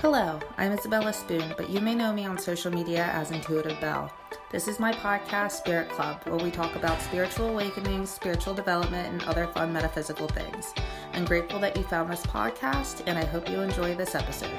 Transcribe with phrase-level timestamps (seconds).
[0.00, 4.08] Hello, I'm Isabella Spoon, but you may know me on social media as Intuitive Belle.
[4.52, 9.24] This is my podcast, Spirit Club, where we talk about spiritual awakenings, spiritual development, and
[9.24, 10.72] other fun metaphysical things.
[11.14, 14.54] I'm grateful that you found this podcast, and I hope you enjoy this episode.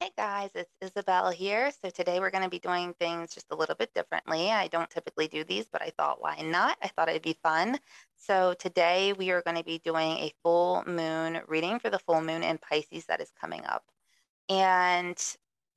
[0.00, 1.70] Hey guys, it's Isabella here.
[1.80, 4.50] So today we're going to be doing things just a little bit differently.
[4.50, 6.76] I don't typically do these, but I thought, why not?
[6.82, 7.78] I thought it'd be fun.
[8.16, 12.20] So today we are going to be doing a full moon reading for the full
[12.20, 13.84] moon in Pisces that is coming up.
[14.48, 15.18] And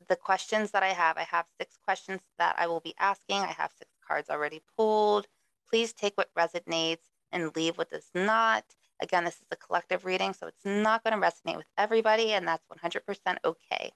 [0.07, 3.41] the questions that I have, I have six questions that I will be asking.
[3.41, 5.27] I have six cards already pulled.
[5.69, 8.63] Please take what resonates and leave what does not.
[9.01, 12.47] Again, this is a collective reading, so it's not going to resonate with everybody, and
[12.47, 13.91] that's 100% okay.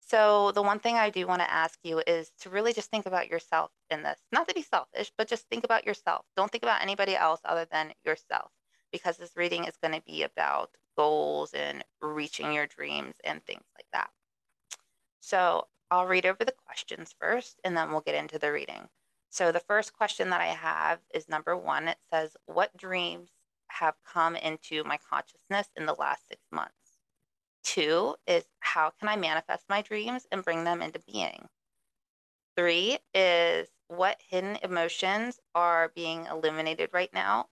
[0.00, 3.06] So, the one thing I do want to ask you is to really just think
[3.06, 4.18] about yourself in this.
[4.32, 6.24] Not to be selfish, but just think about yourself.
[6.36, 8.50] Don't think about anybody else other than yourself,
[8.92, 13.64] because this reading is going to be about goals and reaching your dreams and things
[13.76, 14.10] like that.
[15.20, 18.88] So I'll read over the questions first and then we'll get into the reading.
[19.30, 21.88] So the first question that I have is number one.
[21.88, 23.30] It says, What dreams
[23.68, 26.74] have come into my consciousness in the last six months?
[27.64, 31.46] Two is, How can I manifest my dreams and bring them into being?
[32.56, 37.48] Three is, What hidden emotions are being illuminated right now?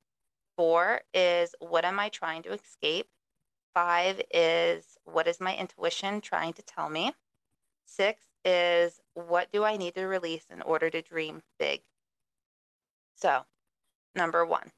[0.60, 3.08] Four is, What am I trying to escape?
[3.72, 7.14] Five is what is my intuition trying to tell me?
[7.86, 11.80] Six is what do I need to release in order to dream big?
[13.14, 13.46] So,
[14.14, 14.70] number one,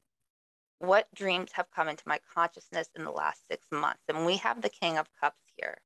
[0.79, 4.03] what dreams have come into my consciousness in the last six months?
[4.07, 5.79] And we have the King of Cups here.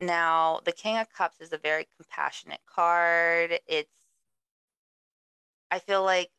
[0.00, 3.58] Now, the King of Cups is a very compassionate card.
[3.66, 3.90] It's,
[5.72, 6.30] I feel like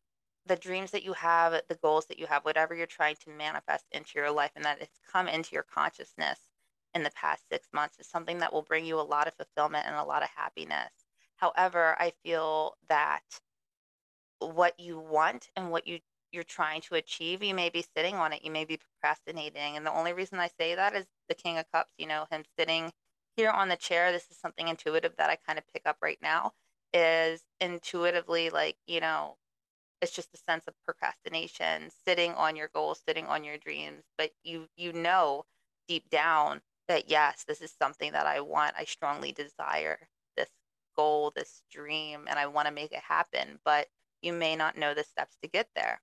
[0.46, 3.84] the dreams that you have, the goals that you have, whatever you're trying to manifest
[3.92, 6.38] into your life and that it's come into your consciousness
[6.94, 9.86] in the past six months is something that will bring you a lot of fulfillment
[9.86, 10.90] and a lot of happiness.
[11.36, 13.22] However, I feel that
[14.40, 16.00] what you want and what you
[16.32, 19.76] you're trying to achieve, you may be sitting on it, you may be procrastinating.
[19.76, 22.44] And the only reason I say that is the King of Cups, you know, him
[22.56, 22.92] sitting
[23.36, 24.12] here on the chair.
[24.12, 26.52] This is something intuitive that I kind of pick up right now
[26.92, 29.36] is intuitively like, you know,
[30.00, 34.30] it's just a sense of procrastination sitting on your goals sitting on your dreams but
[34.42, 35.44] you you know
[35.88, 39.98] deep down that yes this is something that i want i strongly desire
[40.36, 40.50] this
[40.96, 43.88] goal this dream and i want to make it happen but
[44.22, 46.00] you may not know the steps to get there.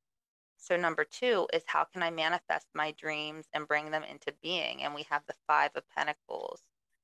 [0.58, 4.84] So number two is how can i manifest my dreams and bring them into being?
[4.84, 6.62] And we have the five of pentacles.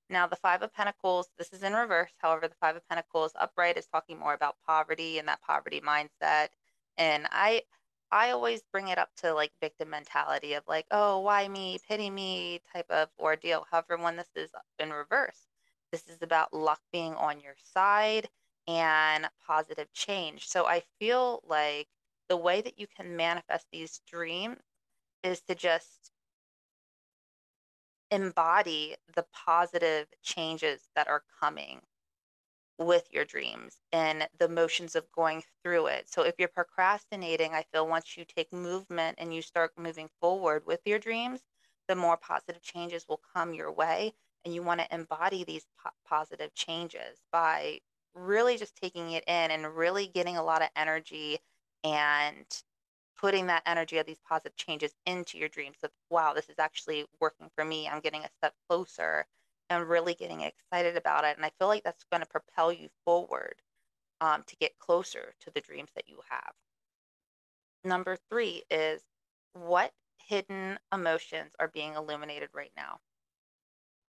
[0.10, 3.78] Now the five of pentacles this is in reverse however the five of pentacles upright
[3.78, 6.50] is talking more about poverty and that poverty mindset
[6.98, 7.64] and I
[8.12, 12.09] I always bring it up to like victim mentality of like, oh, why me, pity
[12.12, 13.66] me type of ordeal.
[13.72, 15.48] However, when this is in reverse,
[15.92, 18.30] this is about luck being on your side
[18.68, 20.48] and positive change.
[20.48, 21.88] So I feel like
[22.30, 24.60] the way that you can manifest these dreams
[25.24, 26.12] is to just
[28.12, 31.81] embody the positive changes that are coming
[32.78, 36.09] with your dreams and the motions of going through it.
[36.09, 40.66] So if you're procrastinating, I feel once you take movement and you start moving forward
[40.66, 41.41] with your dreams,
[41.88, 44.13] the more positive changes will come your way.
[44.45, 47.79] And you want to embody these po- positive changes by
[48.13, 51.39] really just taking it in and really getting a lot of energy
[51.83, 52.45] and
[53.17, 55.78] putting that energy of these positive changes into your dreams.
[55.79, 57.88] So, wow, this is actually working for me.
[57.88, 59.25] I'm getting a step closer
[59.73, 61.35] and really getting excited about it.
[61.35, 63.56] And I feel like that's going to propel you forward
[64.22, 66.53] um, to get closer to the dreams that you have.
[67.83, 69.01] Number three is
[69.53, 69.91] what
[70.28, 73.00] hidden emotions are being illuminated right now?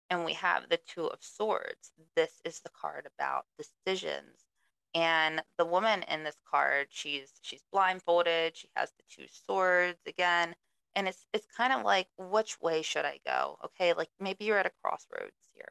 [0.09, 1.91] And we have the Two of Swords.
[2.15, 4.45] This is the card about decisions.
[4.93, 8.55] And the woman in this card, she's she's blindfolded.
[8.55, 10.53] She has the two swords again
[10.95, 13.57] and it's it's kind of like which way should i go?
[13.65, 15.69] Okay like maybe you're at a crossroads here.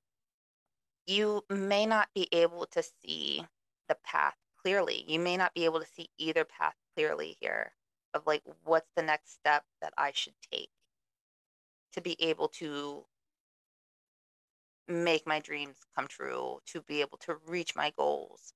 [1.07, 3.45] You may not be able to see
[3.89, 5.05] the path clearly.
[5.09, 7.73] You may not be able to see either path clearly here
[8.15, 10.71] of like what's the next step that i should take
[11.93, 13.05] to be able to
[14.89, 18.53] make my dreams come true to be able to reach my goals.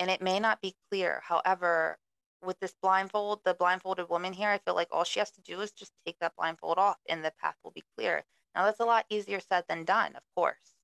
[0.00, 1.22] And it may not be clear.
[1.24, 1.98] However
[2.42, 5.60] with this blindfold, the blindfolded woman here, I feel like all she has to do
[5.60, 8.24] is just take that blindfold off and the path will be clear.
[8.54, 10.74] Now, that's a lot easier said than done, of course.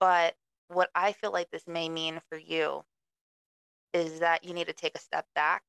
[0.00, 0.34] But
[0.68, 2.84] what I feel like this may mean for you
[3.92, 5.62] is that you need to take a step back,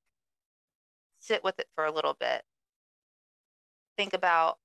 [1.19, 2.43] sit with it for a little bit,
[3.97, 4.57] think about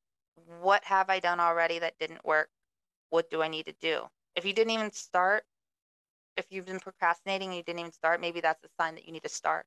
[0.61, 2.49] what have I done already that didn't work?
[3.11, 4.03] what do I need to do?
[4.37, 5.45] If you didn't even start,
[6.37, 9.13] if you've been procrastinating and you didn't even start, maybe that's a sign that you
[9.13, 9.67] need to start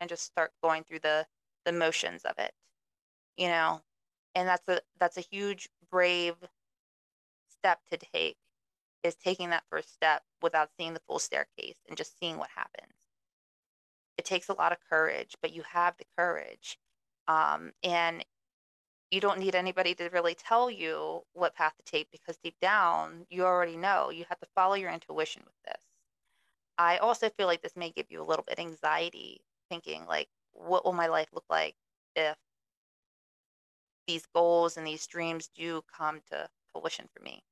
[0.00, 1.26] and just start going through the
[1.64, 2.52] the motions of it.
[3.36, 3.82] You know,
[4.34, 6.36] and that's a that's a huge brave
[7.48, 8.36] step to take
[9.02, 12.92] is taking that first step without seeing the full staircase and just seeing what happens.
[14.18, 16.78] It takes a lot of courage, but you have the courage.
[17.26, 18.24] Um, and
[19.10, 23.26] you don't need anybody to really tell you what path to take because deep down,
[23.30, 24.10] you already know.
[24.10, 25.82] You have to follow your intuition with this.
[26.78, 29.40] I also feel like this may give you a little bit anxiety
[29.70, 31.74] thinking like, what will my life look like
[32.14, 32.36] if
[34.06, 37.42] these goals and these dreams do come to fruition for me?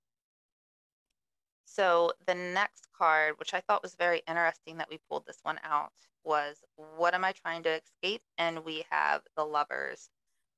[1.65, 5.61] So the next card, which I thought was very interesting that we pulled this one
[5.62, 5.93] out,
[6.25, 6.56] was
[6.97, 8.23] what am I trying to escape?
[8.37, 10.11] And we have the lovers.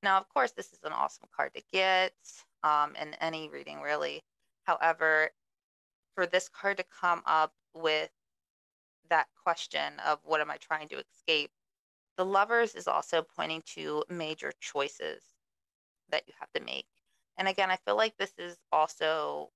[0.02, 2.14] Now, of course, this is an awesome card to get
[2.62, 4.22] um, in any reading, really.
[4.64, 5.30] However,
[6.14, 8.10] for this card to come up with
[9.10, 11.50] that question of what am I trying to escape,
[12.16, 15.22] the lovers is also pointing to major choices
[16.10, 16.86] that you have to make.
[17.36, 19.50] And again, I feel like this is also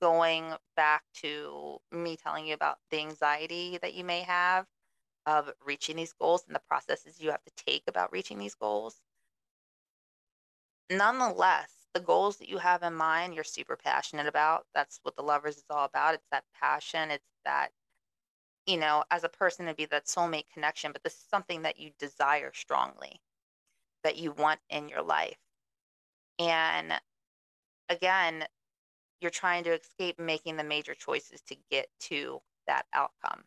[0.00, 4.66] going back to me telling you about the anxiety that you may have
[5.24, 8.96] of reaching these goals and the processes you have to take about reaching these goals.
[10.90, 14.66] Nonetheless, the goals that you have in mind, you're super passionate about.
[14.74, 16.14] That's what the lovers is all about.
[16.14, 17.70] It's that passion, it's that,
[18.66, 21.78] you know, as a person, it'd be that soulmate connection, but this is something that
[21.78, 23.20] you desire strongly,
[24.02, 25.38] that you want in your life.
[26.38, 26.92] And
[27.88, 28.44] again,
[29.20, 33.44] you're trying to escape making the major choices to get to that outcome.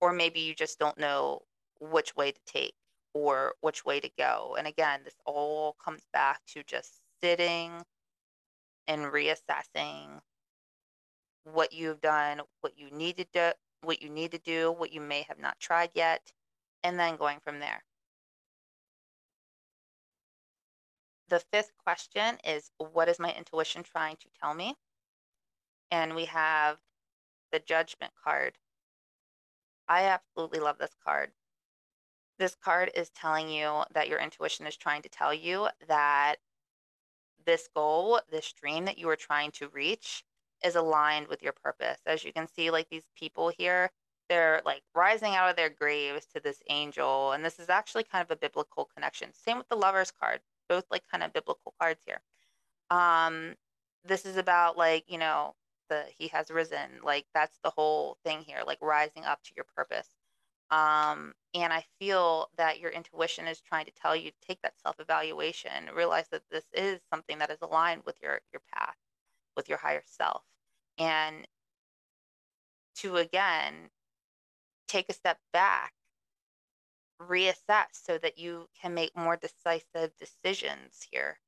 [0.00, 1.42] Or maybe you just don't know
[1.80, 2.74] which way to take
[3.12, 4.56] or which way to go.
[4.58, 7.72] And again, this all comes back to just sitting
[8.86, 10.20] and reassessing
[11.52, 13.52] what you've done, what you need to do,
[13.82, 16.32] what you need to do, what you may have not tried yet,
[16.82, 17.84] and then going from there.
[21.28, 24.74] The fifth question is What is my intuition trying to tell me?
[25.90, 26.78] And we have
[27.52, 28.58] the judgment card.
[29.88, 31.30] I absolutely love this card.
[32.38, 36.36] This card is telling you that your intuition is trying to tell you that
[37.44, 40.24] this goal, this dream that you are trying to reach,
[40.64, 42.00] is aligned with your purpose.
[42.06, 43.90] As you can see, like these people here,
[44.28, 47.32] they're like rising out of their graves to this angel.
[47.32, 49.30] And this is actually kind of a biblical connection.
[49.32, 52.20] Same with the lover's card both like kind of biblical cards here.
[52.90, 53.54] Um,
[54.04, 55.54] this is about like you know
[55.90, 59.66] the he has risen, like that's the whole thing here, like rising up to your
[59.76, 60.08] purpose.
[60.70, 64.78] Um, and I feel that your intuition is trying to tell you to take that
[64.80, 68.96] self evaluation, realize that this is something that is aligned with your your path,
[69.56, 70.42] with your higher self,
[70.98, 71.46] and
[72.96, 73.90] to again
[74.88, 75.92] take a step back
[77.20, 81.38] reassess so that you can make more decisive decisions here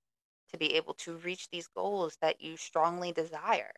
[0.51, 3.73] to be able to reach these goals that you strongly desire.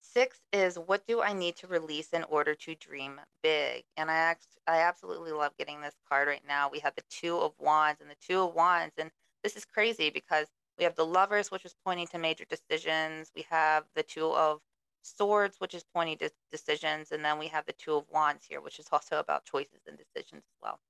[0.00, 3.84] Six is what do I need to release in order to dream big?
[3.96, 4.36] And I
[4.66, 6.70] I absolutely love getting this card right now.
[6.70, 8.94] We have the two of wands and the two of wands.
[8.98, 9.10] And
[9.44, 10.46] this is crazy because
[10.78, 13.30] we have the lovers, which is pointing to major decisions.
[13.34, 14.60] We have the two of
[15.02, 18.60] swords, which is pointing to decisions, and then we have the two of wands here,
[18.60, 20.80] which is also about choices and decisions as well.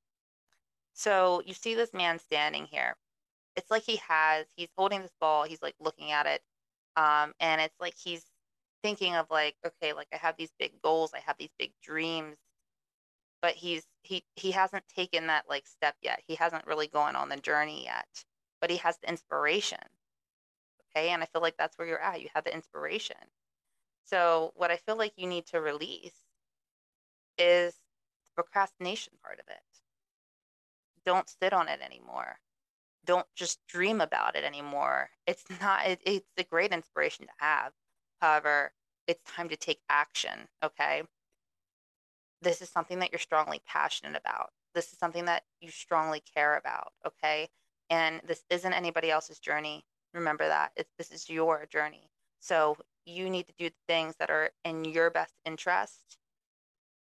[0.94, 2.96] So you see this man standing here.
[3.54, 6.42] It's like he has, he's holding this ball, he's like looking at it.
[6.96, 8.24] Um, and it's like he's
[8.82, 12.36] thinking of like, okay, like I have these big goals, I have these big dreams,
[13.42, 16.20] but he's he he hasn't taken that like step yet.
[16.26, 18.06] He hasn't really gone on the journey yet,
[18.70, 19.78] he has the inspiration.
[20.96, 22.22] Okay, and I feel like that's where you're at.
[22.22, 23.16] You have the inspiration.
[24.04, 26.20] So, what I feel like you need to release
[27.38, 27.74] is
[28.24, 29.62] the procrastination part of it.
[31.04, 32.38] Don't sit on it anymore.
[33.04, 35.10] Don't just dream about it anymore.
[35.26, 37.72] It's not, it, it's a great inspiration to have.
[38.20, 38.72] However,
[39.06, 40.48] it's time to take action.
[40.64, 41.02] Okay.
[42.42, 44.50] This is something that you're strongly passionate about.
[44.74, 46.92] This is something that you strongly care about.
[47.06, 47.48] Okay.
[47.90, 49.84] And this isn't anybody else's journey.
[50.14, 50.72] Remember that.
[50.76, 52.10] It's, this is your journey.
[52.40, 56.18] So you need to do the things that are in your best interest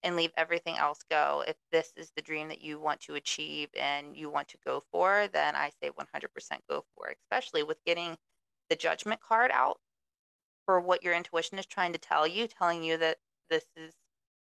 [0.03, 1.43] and leave everything else go.
[1.49, 4.83] If this is the dream that you want to achieve and you want to go
[4.93, 8.17] for, then I say 100% go for it, especially with getting
[8.69, 9.79] the judgment card out
[10.67, 13.17] for what your intuition is trying to tell you, telling you that
[13.49, 13.95] this is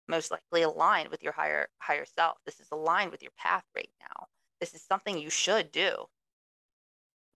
[0.08, 2.38] most likely aligned with your higher higher self.
[2.44, 4.26] This is aligned with your path right now.
[4.60, 6.06] This is something you should do.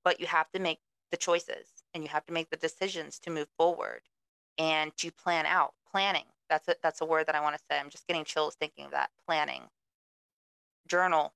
[0.04, 0.78] But you have to make
[1.10, 4.02] the choices and you have to make the decisions to move forward
[4.58, 5.72] and to plan out.
[5.90, 6.24] Planning.
[6.50, 7.78] That's a, that's a word that I want to say.
[7.78, 9.10] I'm just getting chills thinking of that.
[9.26, 9.62] Planning.
[10.88, 11.32] Journal.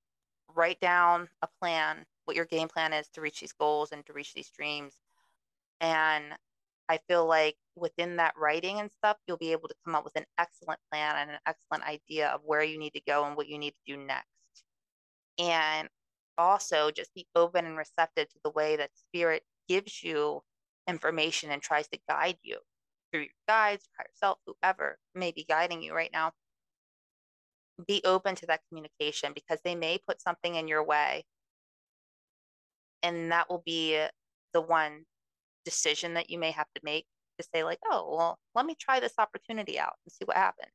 [0.53, 4.13] Write down a plan, what your game plan is to reach these goals and to
[4.13, 4.95] reach these dreams.
[5.79, 6.25] And
[6.89, 10.15] I feel like within that writing and stuff, you'll be able to come up with
[10.15, 13.47] an excellent plan and an excellent idea of where you need to go and what
[13.47, 14.25] you need to do next.
[15.37, 15.87] And
[16.39, 20.41] also just be open and receptive to the way that spirit gives you
[20.87, 22.57] information and tries to guide you
[23.11, 26.31] through your guides, higher self, whoever may be guiding you right now.
[27.87, 31.25] Be open to that communication because they may put something in your way.
[33.03, 34.01] And that will be
[34.53, 35.05] the one
[35.65, 37.05] decision that you may have to make
[37.39, 40.73] to say, like, oh, well, let me try this opportunity out and see what happens.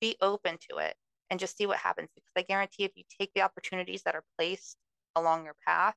[0.00, 0.94] Be open to it
[1.34, 4.22] and just see what happens because I guarantee if you take the opportunities that are
[4.38, 4.76] placed
[5.16, 5.96] along your path,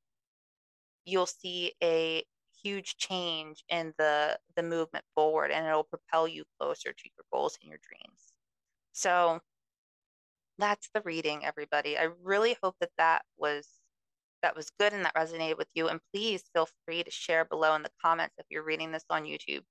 [1.06, 2.24] you'll see a
[2.64, 7.56] huge change in the the movement forward and it'll propel you closer to your goals
[7.62, 8.34] and your dreams.
[8.94, 9.40] So
[10.58, 12.00] that's the reading everybody.
[12.00, 13.68] I really hope that that was
[14.42, 17.76] that was good and that resonated with you and please feel free to share below
[17.76, 19.62] in the comments if you're reading this on YouTube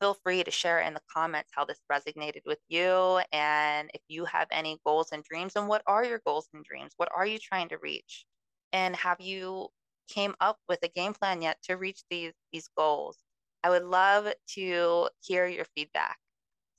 [0.00, 4.24] feel free to share in the comments how this resonated with you and if you
[4.26, 6.92] have any goals and dreams and what are your goals and dreams?
[6.96, 8.26] What are you trying to reach?
[8.72, 9.68] And have you
[10.08, 13.18] came up with a game plan yet to reach these these goals?
[13.64, 16.18] I would love to hear your feedback.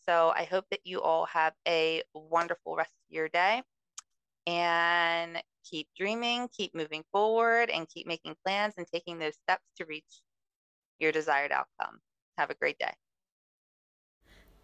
[0.08, 3.64] So i hope that you all have a wonderful rest of your day
[4.48, 9.86] and keep dreaming keep moving forward and keep making plans and taking those steps to
[9.86, 10.22] reach
[11.00, 12.00] your desired outcome.
[12.38, 12.94] Have a great day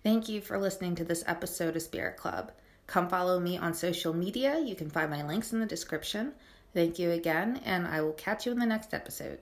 [0.05, 2.51] Thank you for listening to this episode of Spirit Club.
[2.85, 4.59] Come follow me on social media.
[4.59, 6.33] You can find my links in the description.
[6.75, 9.39] Thank you again, and I will catch you in the next episode.